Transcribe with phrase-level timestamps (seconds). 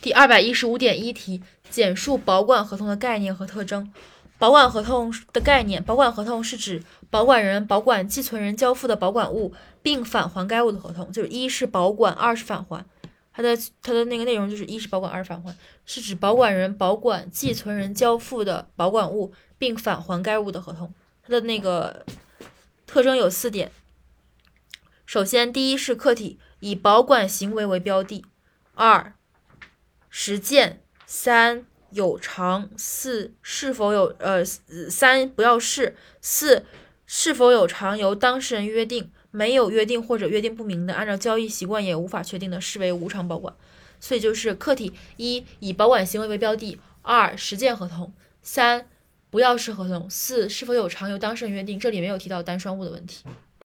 [0.00, 3.92] 第二百一十五点一题，简述保管合同的概念和特征。
[4.38, 11.10] 保管合同的概念：保管合同是指保管人保管寄存人交付的保管物，并返还该物的合同。
[11.10, 12.86] 就是一是保管，二是返还。
[13.32, 20.94] 它的它的那个内容就是一是保管，二是返还，是指保管人保管寄存人交付的保管物，并返还该物的合同。
[21.24, 22.06] 它的那个
[22.86, 23.72] 特征有四点。
[25.04, 28.22] 首先，第一是客体以保管行为为标的；
[28.74, 29.14] 二
[30.20, 36.64] 实践三有偿四是否有呃三不要是四
[37.06, 43.54] 是否有偿由当事人约定没有约定或者约定不明的按照交易习惯也无法确定的视为无偿保管。
[44.00, 48.12] 所以就是客体一以保管行为为标的，二实践合同，
[48.42, 48.88] 三
[49.30, 51.78] 不要是合同，四是否有偿由当事人约定。
[51.78, 53.24] 这里没有提到单双物的问题。